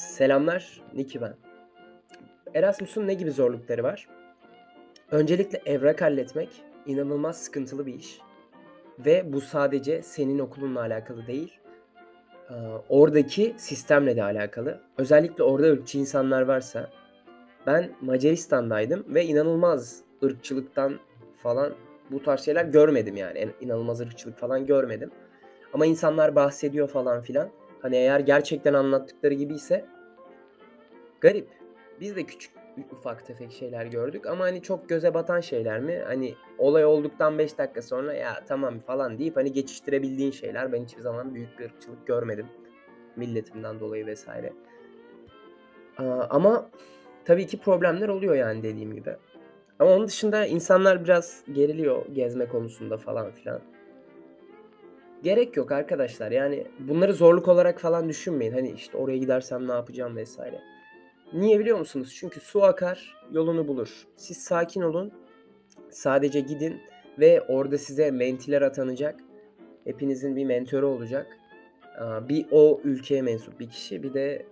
[0.00, 1.34] Selamlar, Niki ben.
[2.54, 4.08] Erasmus'un ne gibi zorlukları var?
[5.10, 6.48] Öncelikle evrak halletmek
[6.86, 8.20] inanılmaz sıkıntılı bir iş.
[8.98, 11.58] Ve bu sadece senin okulunla alakalı değil.
[12.50, 12.56] Eee,
[12.88, 14.80] oradaki sistemle de alakalı.
[14.98, 16.90] Özellikle orada ırkçı insanlar varsa.
[17.66, 20.98] Ben Macaristan'daydım ve inanılmaz ırkçılıktan
[21.42, 21.72] falan
[22.10, 23.48] bu tarz şeyler görmedim yani.
[23.60, 25.10] İnanılmaz ırkçılık falan görmedim.
[25.72, 27.48] Ama insanlar bahsediyor falan filan.
[27.82, 29.84] Hani eğer gerçekten anlattıkları gibiyse
[31.20, 31.48] garip.
[32.00, 32.52] Biz de küçük
[32.92, 36.02] ufak tefek şeyler gördük ama hani çok göze batan şeyler mi?
[36.06, 40.72] Hani olay olduktan 5 dakika sonra ya tamam falan deyip hani geçiştirebildiğin şeyler.
[40.72, 42.46] Ben hiçbir zaman büyük bir ırkçılık görmedim.
[43.16, 44.52] Milletimden dolayı vesaire.
[46.30, 46.70] Ama
[47.24, 49.16] tabii ki problemler oluyor yani dediğim gibi.
[49.78, 53.60] Ama onun dışında insanlar biraz geriliyor gezme konusunda falan filan.
[55.22, 56.30] Gerek yok arkadaşlar.
[56.30, 58.52] Yani bunları zorluk olarak falan düşünmeyin.
[58.52, 60.60] Hani işte oraya gidersem ne yapacağım vesaire.
[61.32, 62.14] Niye biliyor musunuz?
[62.20, 64.06] Çünkü su akar, yolunu bulur.
[64.16, 65.12] Siz sakin olun.
[65.90, 66.80] Sadece gidin
[67.18, 69.20] ve orada size mentiler atanacak.
[69.84, 71.26] Hepinizin bir mentörü olacak.
[72.28, 74.46] Bir o ülkeye mensup bir kişi, bir de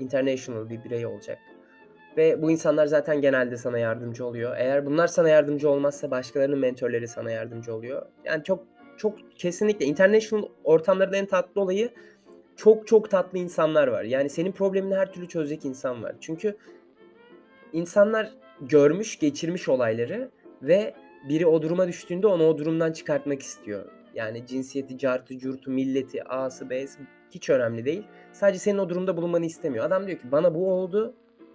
[0.00, 1.38] international bir birey olacak.
[2.16, 4.56] Ve bu insanlar zaten genelde sana yardımcı oluyor.
[4.56, 8.06] Eğer bunlar sana yardımcı olmazsa başkalarının mentörleri sana yardımcı oluyor.
[8.24, 8.64] Yani çok
[8.96, 11.90] çok kesinlikle international ortamların en tatlı olayı
[12.58, 14.04] çok çok tatlı insanlar var.
[14.04, 16.14] Yani senin problemini her türlü çözecek insan var.
[16.20, 16.56] Çünkü
[17.72, 20.30] insanlar görmüş, geçirmiş olayları
[20.62, 20.94] ve
[21.28, 23.84] biri o duruma düştüğünde onu o durumdan çıkartmak istiyor.
[24.14, 26.98] Yani cinsiyeti, cartı, curtu, milleti, A'sı, B'si
[27.30, 28.02] hiç önemli değil.
[28.32, 29.84] Sadece senin o durumda bulunmanı istemiyor.
[29.84, 31.14] Adam diyor ki bana bu oldu,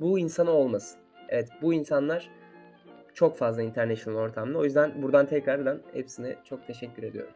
[0.00, 1.00] bu insana olmasın.
[1.28, 2.30] Evet bu insanlar
[3.14, 4.58] çok fazla international ortamda.
[4.58, 7.32] O yüzden buradan tekrardan hepsine çok teşekkür ediyorum.